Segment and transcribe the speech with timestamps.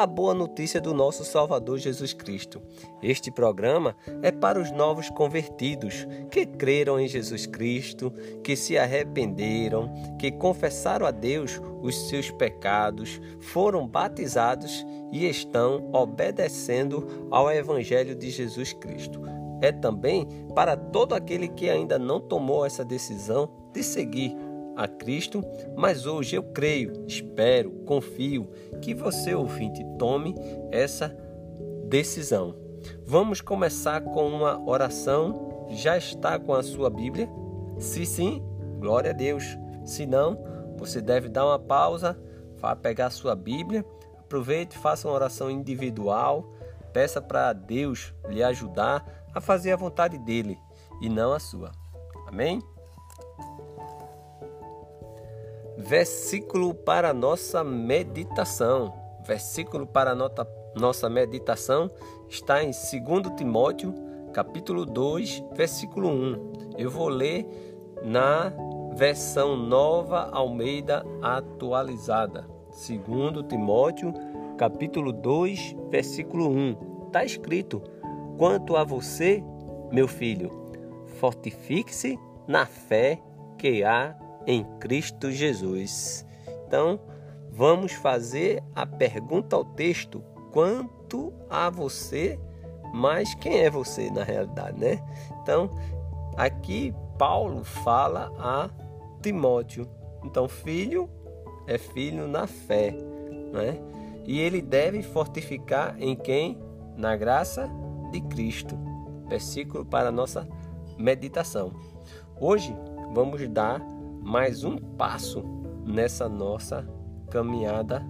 [0.00, 2.62] a boa notícia do nosso Salvador Jesus Cristo.
[3.02, 8.10] Este programa é para os novos convertidos que creram em Jesus Cristo,
[8.42, 17.28] que se arrependeram, que confessaram a Deus os seus pecados, foram batizados e estão obedecendo
[17.30, 19.20] ao Evangelho de Jesus Cristo.
[19.60, 24.34] É também para todo aquele que ainda não tomou essa decisão de seguir
[24.80, 25.44] a Cristo,
[25.76, 28.50] mas hoje eu creio, espero, confio
[28.80, 30.34] que você, ouvinte, tome
[30.72, 31.14] essa
[31.86, 32.56] decisão.
[33.04, 35.66] Vamos começar com uma oração.
[35.68, 37.28] Já está com a sua Bíblia?
[37.78, 38.42] Se sim,
[38.78, 39.44] glória a Deus.
[39.84, 40.42] Se não,
[40.78, 42.18] você deve dar uma pausa,
[42.56, 43.84] vá pegar a sua Bíblia,
[44.18, 46.54] aproveite, faça uma oração individual,
[46.90, 50.58] peça para Deus lhe ajudar a fazer a vontade dele
[51.02, 51.70] e não a sua.
[52.26, 52.62] Amém?
[55.80, 58.92] Versículo para nossa meditação.
[59.26, 61.90] Versículo para nota, nossa meditação
[62.28, 63.94] está em 2 Timóteo,
[64.32, 66.74] capítulo 2, versículo 1.
[66.76, 67.46] Eu vou ler
[68.02, 68.52] na
[68.94, 72.46] versão nova Almeida atualizada.
[72.68, 74.12] 2 Timóteo,
[74.58, 77.06] capítulo 2, versículo 1.
[77.06, 77.82] Está escrito:
[78.36, 79.42] Quanto a você,
[79.90, 80.50] meu filho,
[81.18, 83.18] fortifique-se na fé
[83.56, 84.14] que há
[84.46, 86.26] em Cristo Jesus.
[86.66, 87.00] Então,
[87.50, 90.22] vamos fazer a pergunta ao texto:
[90.52, 92.38] quanto a você,
[92.92, 95.02] mas quem é você na realidade, né?
[95.42, 95.70] Então,
[96.36, 98.70] aqui Paulo fala a
[99.22, 99.88] Timóteo.
[100.24, 101.08] Então, filho
[101.66, 102.92] é filho na fé,
[103.52, 103.78] né?
[104.24, 106.58] E ele deve fortificar em quem?
[106.96, 107.70] Na graça
[108.10, 108.78] de Cristo.
[109.28, 110.46] Versículo para a nossa
[110.98, 111.72] meditação.
[112.38, 112.76] Hoje
[113.12, 113.80] vamos dar
[114.22, 115.42] mais um passo
[115.84, 116.86] nessa nossa
[117.30, 118.02] caminhada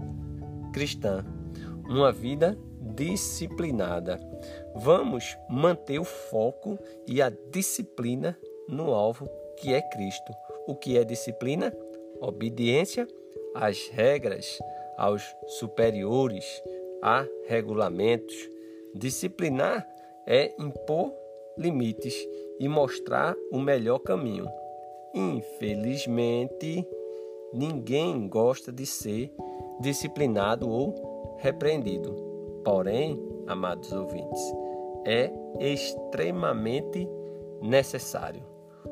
[0.72, 1.24] cristã,
[1.88, 2.58] uma vida
[2.94, 4.18] disciplinada.
[4.74, 8.36] Vamos manter o foco e a disciplina
[8.68, 9.28] no alvo
[9.58, 10.32] que é Cristo.
[10.66, 11.72] O que é disciplina?
[12.20, 13.06] Obediência
[13.54, 14.58] às regras,
[14.96, 16.62] aos superiores,
[17.02, 18.36] a regulamentos.
[18.94, 19.86] Disciplinar
[20.26, 21.12] é impor
[21.56, 22.14] limites
[22.58, 24.46] e mostrar o melhor caminho.
[25.14, 26.86] Infelizmente,
[27.52, 29.32] ninguém gosta de ser
[29.80, 32.14] disciplinado ou repreendido.
[32.64, 34.54] Porém, amados ouvintes,
[35.04, 37.08] é extremamente
[37.60, 38.42] necessário.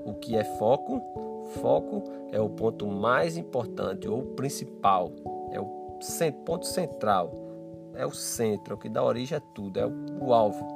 [0.05, 1.01] O que é foco?
[1.61, 2.03] Foco
[2.33, 5.11] é o ponto mais importante ou principal,
[5.51, 5.67] é o
[6.45, 7.33] ponto central,
[7.95, 10.67] é o centro, é o que dá origem a tudo, é o, alvo.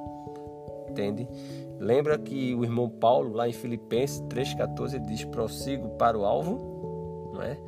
[0.93, 1.27] Entende?
[1.81, 7.43] Lembra que o irmão Paulo, lá em Filipenses 3,14, diz: prossigo para o alvo, não
[7.43, 7.59] é?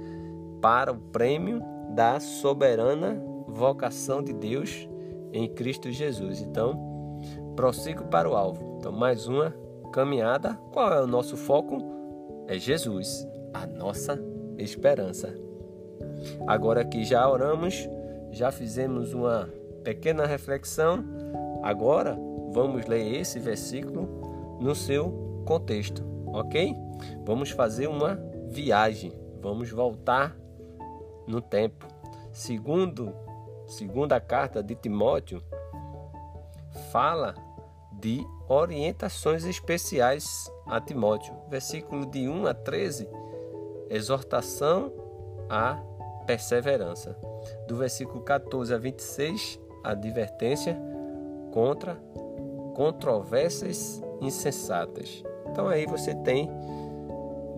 [0.61, 4.89] para o prêmio da soberana vocação de Deus
[5.33, 6.41] em Cristo Jesus.
[6.41, 7.21] Então,
[7.57, 8.77] prossigo para o alvo.
[8.79, 9.55] Então, mais uma
[9.93, 10.55] caminhada.
[10.73, 11.79] Qual é o nosso foco?
[12.47, 14.19] É Jesus, a nossa
[14.59, 15.35] esperança.
[16.47, 17.89] Agora que já oramos,
[18.31, 19.49] já fizemos uma
[19.83, 21.05] pequena reflexão,
[21.63, 22.19] agora
[22.55, 26.75] vamos ler esse versículo no seu contexto, ok?
[27.27, 28.15] Vamos fazer uma
[28.49, 30.35] viagem, vamos voltar
[31.27, 31.87] no tempo.
[32.33, 33.13] Segundo,
[33.67, 35.43] segunda carta de Timóteo
[36.93, 37.35] fala
[37.93, 41.35] de orientações especiais a Timóteo.
[41.49, 43.09] Versículo de 1 a 13,
[43.91, 44.93] exortação
[45.49, 45.75] à
[46.25, 47.17] perseverança.
[47.67, 50.79] Do versículo 14 a 26, advertência
[51.53, 52.01] contra
[52.75, 55.25] controvérsias insensatas.
[55.51, 56.51] Então aí você tem,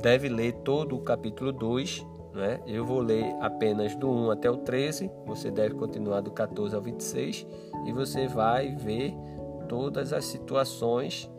[0.00, 2.60] deve ler todo o capítulo 2, né?
[2.66, 6.82] eu vou ler apenas do 1 até o 13, você deve continuar do 14 ao
[6.82, 7.46] 26
[7.86, 9.14] e você vai ver
[9.68, 11.30] todas as situações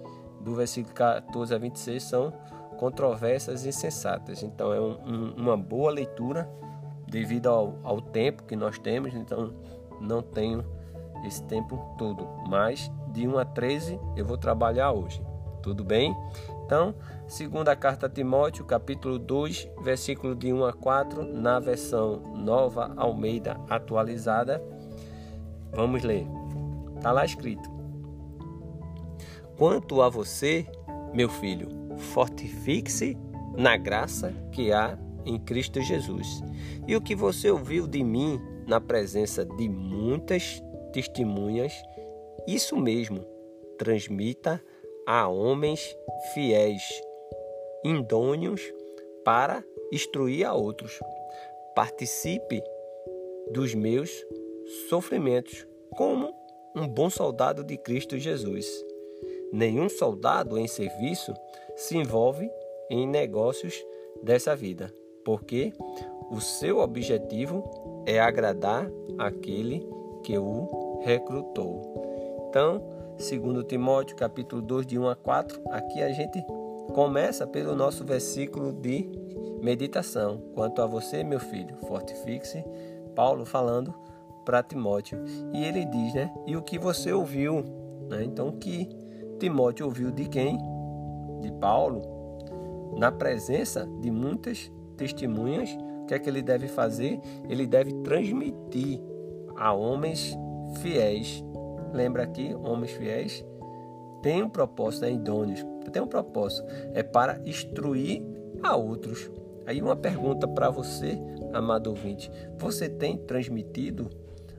[0.41, 2.33] do versículo 14 a 26 são
[2.77, 4.43] controvérsias insensatas.
[4.43, 6.49] Então é um, um, uma boa leitura
[7.07, 9.53] devido ao, ao tempo que nós temos, então
[10.01, 10.63] não tenho
[11.25, 15.21] esse tempo todo, mas de 1 a 13 eu vou trabalhar hoje.
[15.63, 16.15] Tudo bem?
[16.65, 16.93] Então,
[17.27, 23.59] segunda carta a Timóteo, capítulo 2, versículo de 1 a 4, na versão Nova Almeida
[23.69, 24.61] atualizada,
[25.71, 26.25] Vamos ler.
[26.95, 27.69] Está lá escrito.
[29.57, 30.65] Quanto a você,
[31.13, 31.67] meu filho,
[31.97, 33.17] fortifique-se
[33.57, 36.41] na graça que há em Cristo Jesus.
[36.87, 40.61] E o que você ouviu de mim na presença de muitas
[40.93, 41.73] testemunhas,
[42.47, 43.25] isso mesmo,
[43.77, 44.63] transmita
[45.05, 45.95] a homens
[46.33, 46.81] fiéis,
[47.83, 48.61] indôneos
[49.25, 50.97] para instruir a outros.
[51.75, 52.63] Participe
[53.51, 54.09] dos meus
[54.89, 55.67] sofrimentos
[55.97, 56.33] como
[56.75, 58.65] um bom soldado de Cristo Jesus.
[59.51, 61.33] Nenhum soldado em serviço
[61.75, 62.49] se envolve
[62.89, 63.75] em negócios
[64.23, 64.93] dessa vida,
[65.25, 65.73] porque
[66.31, 69.87] o seu objetivo é agradar aquele
[70.23, 72.16] que o recrutou.
[72.49, 72.81] Então,
[73.17, 76.43] segundo Timóteo, capítulo 2, de 1 a 4, aqui a gente
[76.93, 79.09] começa pelo nosso versículo de
[79.61, 80.41] meditação.
[80.53, 82.63] Quanto a você, meu filho, fortifique-se.
[83.15, 83.93] Paulo falando
[84.45, 85.23] para Timóteo.
[85.53, 86.33] E ele diz, né?
[86.45, 87.63] E o que você ouviu?
[88.09, 88.23] Né?
[88.23, 88.87] Então, que
[89.39, 90.57] Timóteo ouviu de quem?
[91.41, 92.01] De Paulo,
[92.97, 95.69] na presença de muitas testemunhas.
[96.03, 97.19] O que é que ele deve fazer?
[97.49, 99.01] Ele deve transmitir
[99.57, 100.37] a homens
[100.81, 101.43] fiéis.
[101.97, 103.43] Lembra aqui, homens fiéis
[104.21, 106.63] tem um propósito, é idôneos, tem um propósito,
[106.93, 108.21] é para instruir
[108.61, 109.31] a outros.
[109.65, 111.19] Aí uma pergunta para você,
[111.51, 114.11] amado ouvinte: você tem transmitido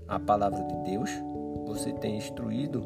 [0.08, 1.10] a palavra de Deus?
[1.68, 2.82] Você tem instruído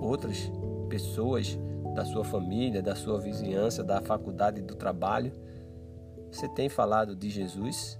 [0.00, 0.50] outras
[0.88, 1.56] pessoas
[1.94, 5.30] da sua família, da sua vizinhança, da faculdade, do trabalho?
[6.32, 7.96] Você tem falado de Jesus?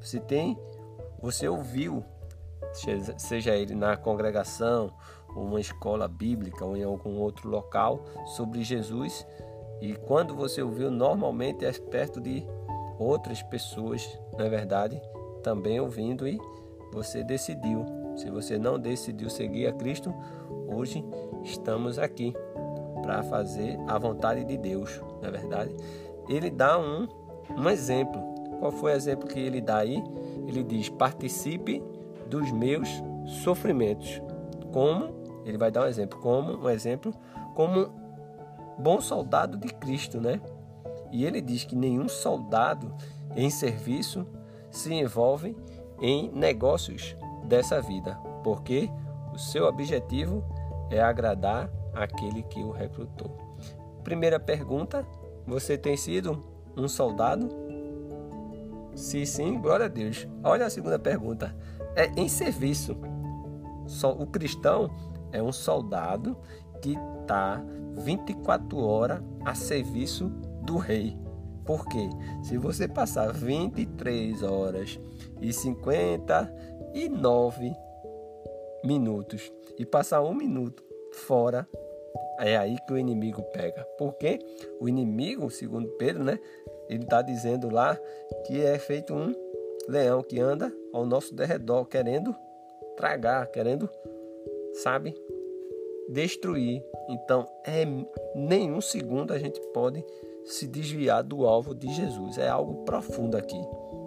[0.00, 0.58] Você tem,
[1.22, 2.04] você ouviu,
[3.16, 4.92] seja ele na congregação,
[5.34, 8.04] uma escola bíblica, ou em algum outro local,
[8.36, 9.26] sobre Jesus?
[9.80, 12.46] E quando você ouviu, normalmente é perto de
[12.98, 14.06] outras pessoas,
[14.36, 15.00] não é verdade?
[15.42, 16.38] Também ouvindo e
[16.92, 17.84] você decidiu.
[18.16, 20.12] Se você não decidiu seguir a Cristo,
[20.68, 21.04] hoje
[21.42, 22.34] estamos aqui
[23.00, 25.74] para fazer a vontade de Deus, não é verdade?
[26.28, 27.08] Ele dá um,
[27.56, 28.20] um exemplo.
[28.58, 30.02] Qual foi o exemplo que ele dá aí?
[30.46, 31.82] Ele diz: participe
[32.28, 32.88] dos meus
[33.42, 34.20] sofrimentos.
[34.72, 35.19] Como?
[35.50, 36.18] Ele vai dar um exemplo.
[36.20, 36.64] Como?
[36.64, 37.12] Um exemplo
[37.54, 37.90] como
[38.78, 40.40] bom soldado de Cristo, né?
[41.10, 42.94] E ele diz que nenhum soldado
[43.36, 44.26] em serviço
[44.70, 45.56] se envolve
[46.00, 48.88] em negócios dessa vida, porque
[49.34, 50.42] o seu objetivo
[50.90, 53.36] é agradar aquele que o recrutou.
[54.04, 55.04] Primeira pergunta:
[55.46, 56.44] você tem sido
[56.76, 57.48] um soldado?
[58.94, 60.28] Se sim, glória a Deus.
[60.44, 61.54] Olha a segunda pergunta:
[61.96, 62.96] é em serviço.
[64.18, 64.88] O cristão
[65.32, 66.36] é um soldado
[66.80, 67.62] que está
[67.94, 70.28] 24 horas a serviço
[70.62, 71.16] do rei.
[71.64, 72.08] Porque
[72.42, 74.98] se você passar 23 horas
[75.40, 77.72] e 59
[78.84, 80.82] minutos e passar um minuto
[81.12, 81.68] fora,
[82.38, 83.86] é aí que o inimigo pega.
[83.98, 84.38] Porque
[84.80, 86.38] o inimigo, segundo Pedro, né,
[86.88, 87.96] ele está dizendo lá
[88.46, 89.32] que é feito um
[89.88, 92.34] leão que anda ao nosso derredor, querendo
[92.96, 93.88] tragar, querendo,
[94.74, 95.14] sabe,
[96.08, 96.82] destruir.
[97.08, 97.84] Então, é
[98.34, 100.04] nenhum segundo a gente pode
[100.44, 102.38] se desviar do alvo de Jesus.
[102.38, 103.60] É algo profundo aqui,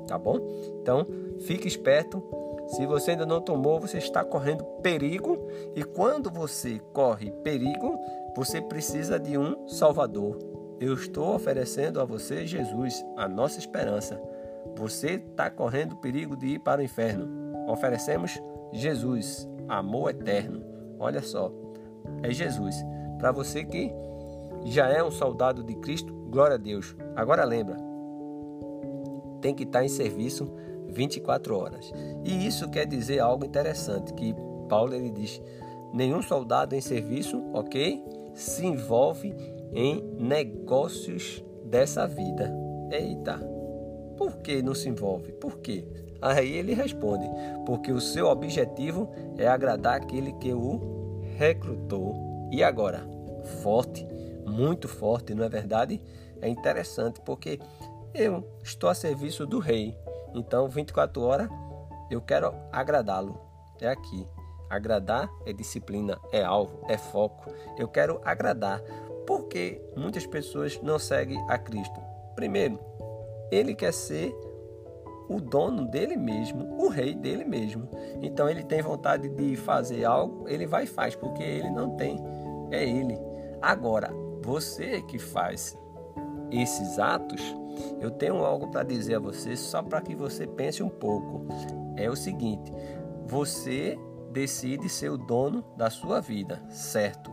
[0.08, 0.40] tá bom?
[0.82, 1.06] Então,
[1.42, 2.24] fique esperto.
[2.68, 5.38] Se você ainda não tomou, você está correndo perigo.
[5.76, 8.00] E quando você corre perigo,
[8.36, 10.40] você precisa de um Salvador.
[10.80, 14.22] Eu estou oferecendo a você Jesus, a nossa esperança.
[14.76, 17.28] Você está correndo perigo de ir para o inferno.
[17.70, 20.64] Oferecemos Jesus, amor eterno.
[21.00, 21.52] Olha só,
[22.22, 22.76] é Jesus.
[23.18, 23.92] Para você que
[24.66, 26.96] já é um soldado de Cristo, glória a Deus.
[27.16, 27.78] Agora lembra,
[29.42, 30.52] tem que estar em serviço
[30.88, 31.92] 24 horas.
[32.24, 34.34] E isso quer dizer algo interessante que
[34.70, 35.42] Paulo ele diz:
[35.94, 38.04] nenhum soldado em serviço, ok,
[38.34, 39.34] se envolve
[39.74, 42.54] em negócios dessa vida.
[42.92, 43.40] Eita,
[44.24, 45.34] por que não se envolve?
[45.34, 45.86] Por quê?
[46.22, 47.30] Aí ele responde:
[47.66, 52.48] porque o seu objetivo é agradar aquele que o recrutou.
[52.50, 53.06] E agora?
[53.62, 54.08] Forte,
[54.46, 56.02] muito forte, não é verdade?
[56.42, 57.60] É interessante porque
[58.14, 59.94] eu estou a serviço do rei.
[60.34, 61.50] Então, 24 horas
[62.10, 63.38] eu quero agradá-lo.
[63.82, 64.26] É aqui.
[64.70, 67.52] Agradar é disciplina, é alvo, é foco.
[67.78, 68.82] Eu quero agradar.
[69.28, 72.00] Porque muitas pessoas não seguem a Cristo?
[72.36, 72.80] Primeiro,
[73.54, 74.36] ele quer ser
[75.30, 77.88] o dono dele mesmo, o rei dele mesmo.
[78.22, 82.18] Então ele tem vontade de fazer algo, ele vai e faz, porque ele não tem,
[82.72, 83.18] é ele.
[83.62, 84.12] Agora,
[84.44, 85.78] você que faz
[86.52, 87.42] esses atos,
[88.00, 91.46] eu tenho algo para dizer a você, só para que você pense um pouco.
[91.96, 92.72] É o seguinte:
[93.26, 93.98] você
[94.32, 97.32] decide ser o dono da sua vida, certo?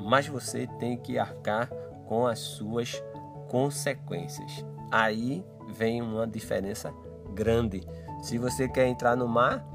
[0.00, 1.70] Mas você tem que arcar
[2.06, 3.02] com as suas
[3.48, 4.64] consequências.
[4.90, 6.92] Aí vem uma diferença
[7.34, 7.82] grande.
[8.22, 9.66] Se você quer entrar no mar,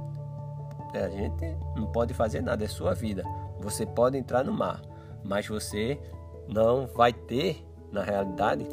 [0.93, 3.23] a gente não pode fazer nada, é sua vida.
[3.59, 4.81] Você pode entrar no mar,
[5.23, 5.99] mas você
[6.47, 8.65] não vai ter, na realidade,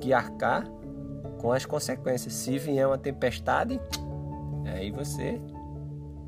[0.00, 0.64] que arcar
[1.40, 2.32] com as consequências.
[2.32, 3.80] Se vier uma tempestade,
[4.64, 5.40] aí você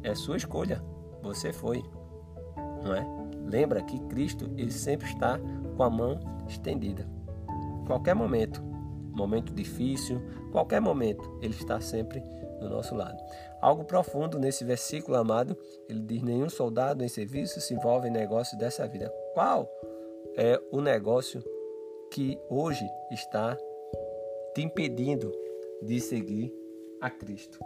[0.03, 0.83] é sua escolha.
[1.23, 1.85] Você foi,
[2.83, 3.07] não é?
[3.45, 5.39] Lembra que Cristo ele sempre está
[5.77, 7.07] com a mão estendida.
[7.87, 8.63] Qualquer momento,
[9.19, 10.23] momento difícil,
[10.53, 12.23] qualquer momento, ele está sempre
[12.61, 13.19] do nosso lado.
[13.61, 15.57] Algo profundo nesse versículo amado,
[15.89, 19.13] ele diz: nenhum soldado em serviço se envolve em negócios dessa vida.
[19.35, 19.69] Qual
[20.37, 21.43] é o negócio
[22.11, 23.57] que hoje está
[24.55, 25.33] te impedindo
[25.83, 26.55] de seguir
[27.01, 27.59] a Cristo?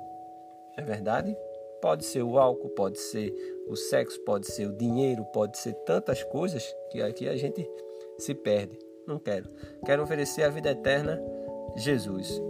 [0.77, 1.37] É verdade?
[1.81, 3.35] Pode ser o álcool, pode ser
[3.69, 7.69] o sexo, pode ser o dinheiro, pode ser tantas coisas que aqui a gente
[8.19, 8.79] se perde.
[9.07, 9.49] Não quero.
[9.85, 11.21] Quero oferecer a vida eterna,
[11.77, 12.41] Jesus.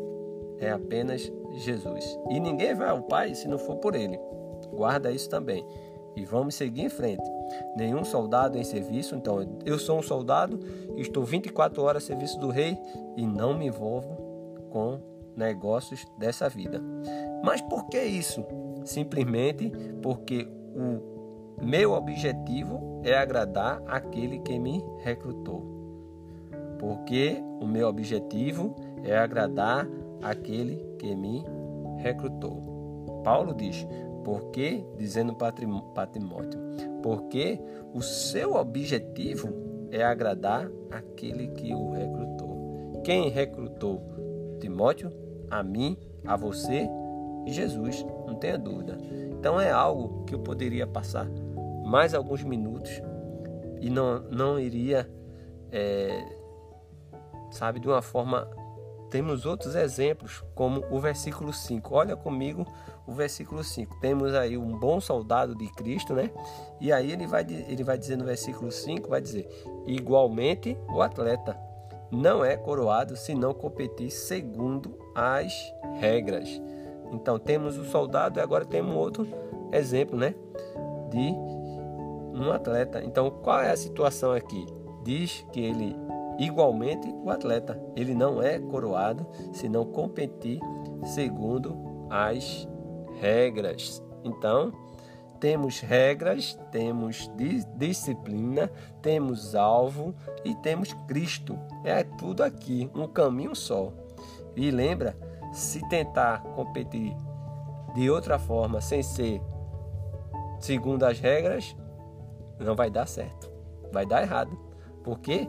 [0.59, 2.19] É apenas Jesus.
[2.31, 4.19] E ninguém vai ao Pai se não for por Ele.
[4.73, 5.67] Guarda isso também.
[6.15, 7.29] E vamos seguir em frente.
[7.77, 10.61] Nenhum soldado em serviço, então eu sou um soldado,
[10.97, 12.79] estou 24 horas a serviço do rei
[13.17, 14.15] e não me envolvo
[14.71, 15.01] com
[15.37, 16.81] negócios dessa vida.
[17.43, 18.45] Mas por que isso?
[18.85, 19.71] Simplesmente
[20.03, 25.63] porque o meu objetivo é agradar aquele que me recrutou.
[26.79, 29.89] Porque o meu objetivo é agradar
[30.23, 31.45] aquele que me
[31.99, 33.23] recrutou.
[33.25, 33.87] Paulo diz:
[34.25, 36.61] porque, dizendo para Timóteo,
[37.03, 37.61] porque
[37.93, 39.49] o seu objetivo
[39.91, 43.01] é agradar aquele que o recrutou.
[43.05, 44.03] Quem recrutou
[44.61, 45.11] Timóteo?
[45.51, 46.89] A mim, a você
[47.47, 48.97] e Jesus, não tenha dúvida.
[49.39, 51.29] Então é algo que eu poderia passar
[51.85, 53.03] mais alguns minutos
[53.81, 55.11] e não, não iria,
[55.71, 56.25] é,
[57.51, 58.49] sabe, de uma forma
[59.13, 61.95] temos outros exemplos, como o versículo 5.
[61.95, 62.67] Olha comigo
[63.07, 64.01] o versículo 5.
[64.01, 66.31] Temos aí um bom soldado de Cristo, né?
[66.81, 69.47] E aí ele vai, ele vai dizer no versículo 5, vai dizer,
[69.87, 71.55] igualmente o atleta
[72.11, 75.53] não é coroado se não competir segundo as
[76.01, 76.49] regras.
[77.13, 79.29] Então temos o soldado e agora temos outro
[79.73, 80.35] exemplo, né?
[81.11, 81.35] De
[82.35, 83.05] um atleta.
[83.05, 84.65] Então qual é a situação aqui?
[85.05, 85.95] Diz que ele
[86.43, 90.59] Igualmente, o atleta, ele não é coroado se não competir
[91.05, 92.69] segundo as
[93.21, 94.03] regras.
[94.25, 94.73] Então,
[95.39, 97.31] temos regras, temos
[97.77, 98.69] disciplina,
[99.01, 101.57] temos alvo e temos Cristo.
[101.85, 103.93] É tudo aqui, um caminho só.
[104.57, 105.17] E lembra,
[105.53, 107.17] se tentar competir
[107.95, 109.41] de outra forma, sem ser
[110.59, 111.77] segundo as regras,
[112.59, 113.49] não vai dar certo.
[113.93, 114.59] Vai dar errado.
[115.05, 115.47] Porque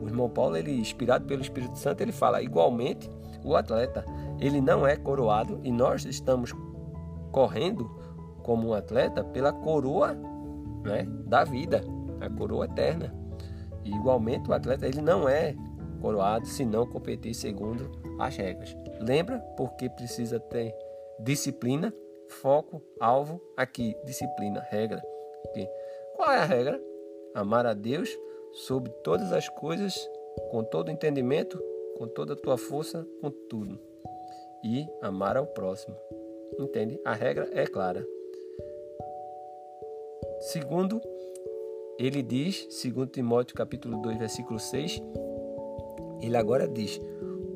[0.00, 3.08] o irmão Paulo, ele inspirado pelo Espírito Santo, ele fala igualmente
[3.44, 4.04] o atleta,
[4.40, 6.52] ele não é coroado e nós estamos
[7.32, 7.90] correndo
[8.42, 10.14] como um atleta pela coroa,
[10.84, 11.82] né, da vida,
[12.20, 13.14] a coroa eterna.
[13.84, 15.54] E igualmente o atleta ele não é
[16.00, 18.76] coroado se não competir segundo as regras.
[19.00, 20.74] Lembra porque precisa ter
[21.20, 21.92] disciplina,
[22.28, 25.02] foco, alvo, aqui disciplina, regra.
[25.46, 25.68] Aqui.
[26.16, 26.80] Qual é a regra?
[27.34, 28.08] Amar a Deus
[28.52, 29.94] sobre todas as coisas,
[30.50, 31.62] com todo entendimento,
[31.96, 33.78] com toda a tua força, com tudo.
[34.64, 35.96] E amar ao próximo.
[36.58, 37.00] Entende?
[37.04, 38.06] A regra é clara.
[40.40, 41.00] Segundo,
[41.98, 45.02] ele diz, segundo Timóteo capítulo 2, versículo 6,
[46.20, 47.00] ele agora diz: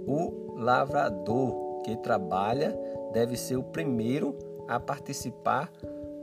[0.07, 2.77] "O lavrador que trabalha
[3.13, 4.37] deve ser o primeiro
[4.69, 5.71] a participar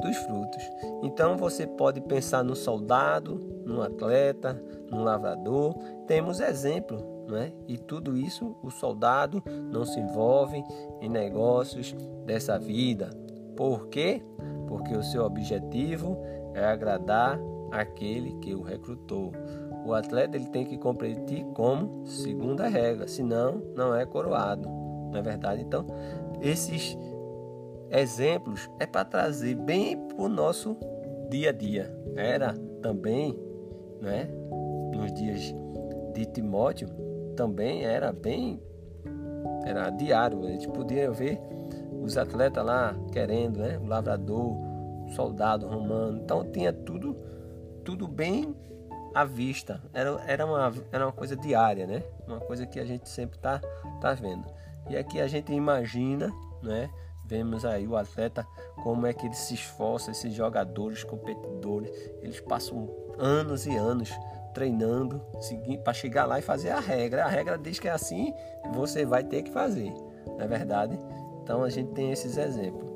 [0.02, 0.64] dos frutos.
[1.04, 5.76] Então você pode pensar no soldado, no atleta, no lavrador.
[6.08, 7.52] Temos exemplo, né?
[7.68, 10.64] E tudo isso o soldado não se envolve
[11.02, 11.96] em negócios
[12.26, 13.10] dessa vida.
[13.56, 14.22] Por quê?
[14.68, 16.18] Porque o seu objetivo
[16.54, 17.40] é agradar
[17.72, 19.32] aquele que o recrutou.
[19.86, 24.68] O atleta ele tem que competir como segunda regra, senão não é coroado.
[25.12, 25.62] Não é verdade?
[25.62, 25.86] Então,
[26.42, 26.98] esses
[27.90, 30.78] exemplos é para trazer bem para o nosso
[31.30, 31.94] dia a dia.
[32.16, 33.38] Era também,
[34.02, 34.28] né,
[34.94, 35.54] nos dias
[36.14, 36.90] de Timóteo,
[37.36, 38.62] também era bem,
[39.66, 40.44] era diário.
[40.46, 41.40] A gente podia ver
[42.02, 44.58] os atletas lá querendo, né, o lavrador,
[45.06, 46.20] o soldado romano.
[46.24, 47.16] Então tinha tudo,
[47.84, 48.56] tudo bem
[49.14, 49.82] à vista.
[49.94, 52.04] Era, era, uma, era uma coisa diária, né?
[52.28, 53.60] Uma coisa que a gente sempre está
[54.02, 54.46] tá vendo.
[54.90, 56.90] E aqui a gente imagina, né?
[57.30, 58.46] Vemos aí o atleta
[58.82, 61.92] como é que ele se esforça, esses jogadores, competidores,
[62.24, 64.10] eles passam anos e anos
[64.52, 65.22] treinando
[65.84, 67.26] para chegar lá e fazer a regra.
[67.26, 68.34] A regra diz que é assim,
[68.74, 69.94] você vai ter que fazer,
[70.26, 70.98] não é verdade?
[71.44, 72.90] Então a gente tem esses exemplos.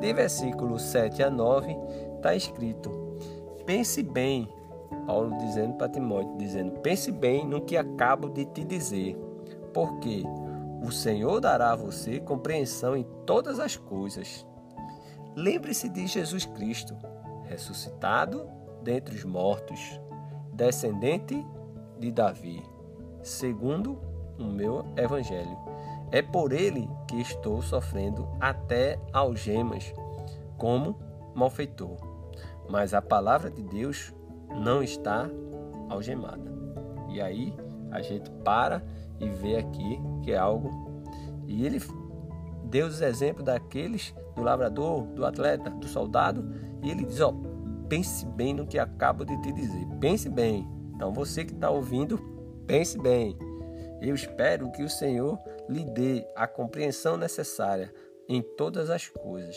[0.00, 1.76] De versículo 7 a 9
[2.16, 2.90] está escrito:
[3.64, 4.48] Pense bem,
[5.06, 9.16] Paulo dizendo para Timóteo, dizendo: Pense bem no que acabo de te dizer,
[9.72, 10.24] porque
[10.82, 14.46] o Senhor dará a você compreensão em todas as coisas.
[15.36, 16.96] Lembre-se de Jesus Cristo,
[17.44, 18.48] ressuscitado
[18.82, 20.00] dentre os mortos,
[20.52, 21.46] descendente
[21.98, 22.62] de Davi,
[23.22, 23.98] segundo
[24.38, 25.56] o meu evangelho.
[26.10, 29.92] É por ele que estou sofrendo até algemas,
[30.56, 30.98] como
[31.34, 31.96] malfeitor.
[32.68, 34.12] Mas a palavra de Deus
[34.50, 35.30] não está
[35.88, 36.50] algemada.
[37.08, 37.54] E aí
[37.90, 38.82] a gente para
[39.20, 40.70] e vê aqui que é algo.
[41.46, 41.80] E ele
[42.64, 46.44] deu os exemplos daqueles do lavrador, do atleta, do soldado,
[46.82, 47.34] e ele diz: ó,
[47.88, 49.86] pense bem no que acabo de te dizer.
[50.00, 50.66] Pense bem.
[50.94, 52.18] Então você que está ouvindo,
[52.66, 53.36] pense bem.
[54.00, 57.92] Eu espero que o Senhor lhe dê a compreensão necessária
[58.28, 59.56] em todas as coisas.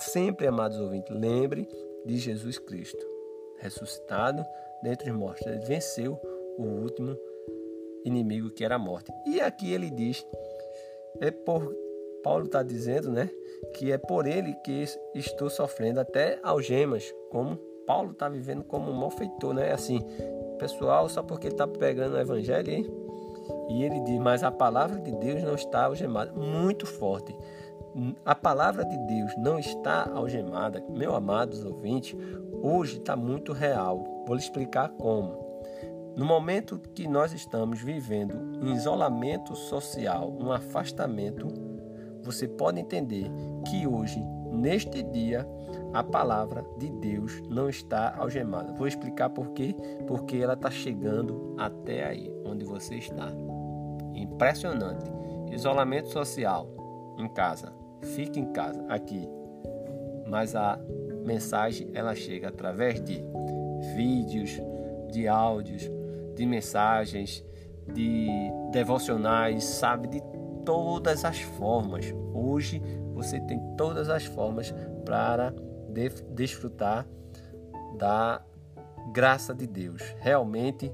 [0.00, 1.68] Sempre, amados ouvintes, lembre
[2.04, 3.04] de Jesus Cristo,
[3.58, 4.44] ressuscitado
[4.82, 5.46] dentre os mortos.
[5.46, 6.18] Ele venceu
[6.56, 7.16] o último
[8.08, 9.12] inimigo que era a morte.
[9.26, 10.26] E aqui ele diz,
[11.20, 11.74] é por
[12.22, 13.30] Paulo está dizendo, né,
[13.74, 14.84] que é por ele que
[15.14, 19.72] estou sofrendo até algemas, como Paulo está vivendo como um malfeitor, né?
[19.72, 20.04] Assim,
[20.58, 22.86] pessoal, só porque ele está pegando o evangelho hein?
[23.70, 27.34] e ele diz, mas a palavra de Deus não está algemada, muito forte.
[28.24, 32.14] A palavra de Deus não está algemada, meu amados ouvintes,
[32.62, 34.04] hoje está muito real.
[34.26, 35.47] Vou lhe explicar como.
[36.18, 41.46] No momento que nós estamos vivendo um isolamento social, um afastamento,
[42.24, 43.30] você pode entender
[43.70, 44.20] que hoje,
[44.50, 45.46] neste dia,
[45.94, 48.72] a palavra de Deus não está algemada.
[48.72, 49.76] Vou explicar por quê?
[50.08, 53.28] Porque ela está chegando até aí, onde você está.
[54.12, 55.08] Impressionante.
[55.52, 56.68] Isolamento social
[57.16, 57.72] em casa.
[58.02, 59.28] Fique em casa, aqui.
[60.26, 60.80] Mas a
[61.24, 63.24] mensagem ela chega através de
[63.94, 64.60] vídeos,
[65.12, 65.88] de áudios,
[66.38, 67.44] de mensagens,
[67.92, 68.28] de
[68.70, 70.22] devocionais, sabe, de
[70.64, 72.14] todas as formas.
[72.32, 72.80] Hoje
[73.12, 74.72] você tem todas as formas
[75.04, 75.52] para
[76.34, 77.06] desfrutar
[77.98, 78.42] da
[79.12, 80.02] graça de Deus.
[80.18, 80.92] Realmente,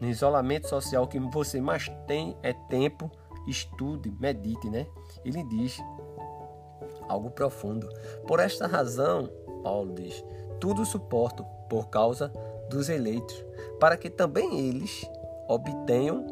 [0.00, 3.10] no isolamento social, o que você mais tem é tempo,
[3.46, 4.86] estude, medite, né?
[5.24, 5.78] Ele diz
[7.08, 7.88] algo profundo.
[8.26, 9.28] Por esta razão,
[9.62, 10.24] Paulo diz:
[10.60, 12.32] tudo suporto por causa
[12.68, 13.44] dos eleitos,
[13.78, 15.08] para que também eles
[15.48, 16.26] obtenham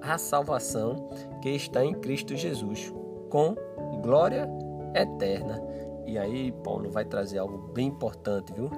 [0.00, 1.08] a salvação
[1.42, 2.92] que está em Cristo Jesus,
[3.30, 3.54] com
[4.02, 4.48] glória
[4.94, 5.62] eterna.
[6.06, 8.70] E aí Paulo vai trazer algo bem importante, viu?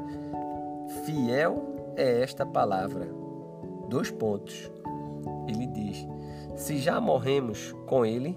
[1.04, 3.06] Fiel é esta palavra.
[3.88, 4.70] Dois pontos.
[5.46, 6.06] Ele diz:
[6.56, 8.34] Se já morremos com ele,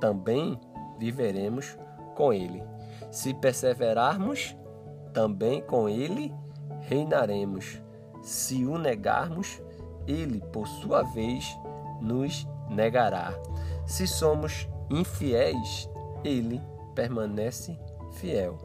[0.00, 0.58] também
[0.98, 1.78] viveremos
[2.14, 2.62] com ele.
[3.10, 4.56] Se perseverarmos,
[5.12, 6.32] também com ele
[6.80, 7.83] reinaremos.
[8.24, 9.62] Se o negarmos,
[10.06, 11.58] ele, por sua vez,
[12.00, 13.34] nos negará.
[13.86, 15.90] Se somos infiéis,
[16.24, 16.58] ele
[16.94, 17.78] permanece
[18.12, 18.56] fiel,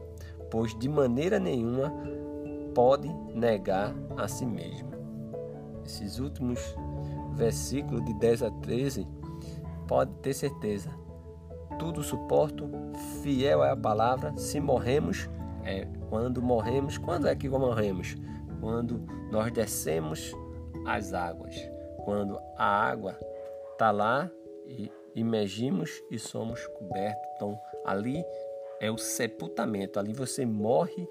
[0.50, 1.92] pois de maneira nenhuma
[2.74, 4.88] pode negar a si mesmo.
[5.84, 6.58] Esses últimos
[7.34, 9.06] versículos de 10 a 13,
[9.86, 10.88] pode ter certeza.
[11.78, 12.70] Tudo suporto,
[13.22, 14.34] fiel é a palavra.
[14.38, 15.28] Se morremos,
[15.64, 16.96] é quando morremos.
[16.96, 18.16] Quando é que morremos?
[18.60, 20.32] Quando nós descemos
[20.86, 21.54] as águas,
[22.04, 23.18] quando a água
[23.72, 24.30] está lá
[24.66, 27.22] e imergimos e somos cobertos.
[27.36, 28.24] Então, ali
[28.80, 31.08] é o sepultamento, ali você morre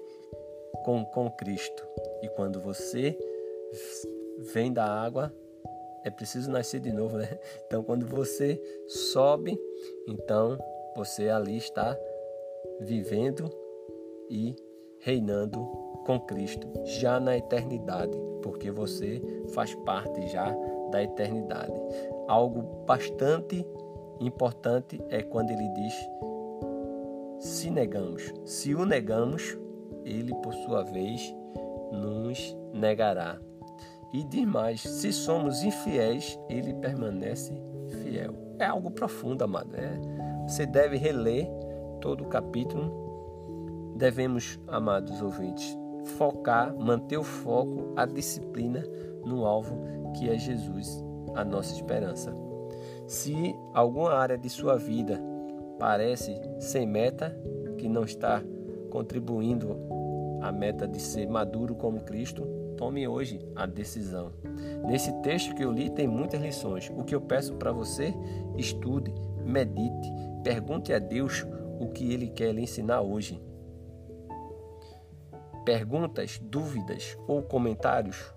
[0.84, 1.86] com, com Cristo.
[2.22, 3.18] E quando você
[4.52, 5.32] vem da água,
[6.04, 7.38] é preciso nascer de novo, né?
[7.66, 9.58] Então, quando você sobe,
[10.08, 10.58] então
[10.96, 11.96] você ali está
[12.80, 13.50] vivendo
[14.28, 14.56] e
[14.98, 19.22] reinando com Cristo já na eternidade, porque você
[19.54, 20.54] faz parte já
[20.90, 21.72] da eternidade.
[22.28, 23.66] Algo bastante
[24.20, 25.94] importante é quando ele diz:
[27.38, 28.32] se negamos.
[28.44, 29.58] Se o negamos,
[30.04, 31.34] ele por sua vez
[31.92, 33.38] nos negará.
[34.12, 37.52] E diz mais: se somos infiéis, ele permanece
[38.02, 38.34] fiel.
[38.58, 39.74] É algo profundo, amado.
[39.76, 40.00] É,
[40.48, 41.48] você deve reler
[42.00, 43.10] todo o capítulo
[44.00, 45.76] devemos, amados ouvintes,
[46.10, 48.84] focar, manter o foco, a disciplina
[49.24, 49.78] no alvo
[50.16, 52.34] que é Jesus, a nossa esperança.
[53.06, 55.20] Se alguma área de sua vida
[55.78, 57.36] parece sem meta,
[57.78, 58.42] que não está
[58.90, 59.76] contribuindo
[60.42, 62.46] à meta de ser maduro como Cristo,
[62.76, 64.32] tome hoje a decisão.
[64.86, 66.90] Nesse texto que eu li tem muitas lições.
[66.96, 68.14] O que eu peço para você,
[68.56, 69.12] estude,
[69.44, 71.46] medite, pergunte a Deus
[71.78, 73.40] o que ele quer lhe ensinar hoje.
[75.70, 78.34] Perguntas, dúvidas ou comentários?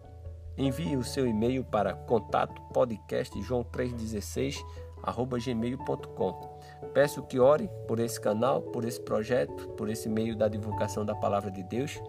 [0.55, 4.63] Envie o seu e-mail para contato podcast joão 316
[5.43, 6.59] gmail.com.
[6.93, 11.15] Peço que ore por esse canal, por esse projeto, por esse meio da divulgação da
[11.15, 11.99] palavra de Deus,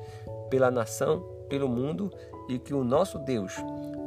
[0.50, 2.10] pela nação, pelo mundo
[2.46, 3.56] e que o nosso Deus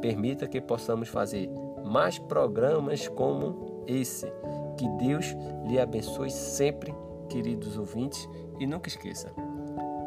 [0.00, 1.50] permita que possamos fazer
[1.84, 4.32] mais programas como esse.
[4.78, 5.34] Que Deus
[5.66, 6.94] lhe abençoe sempre,
[7.28, 8.28] queridos ouvintes,
[8.60, 9.32] e nunca esqueça: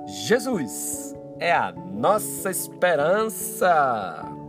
[0.06, 4.41] Jesus é a nossa esperança.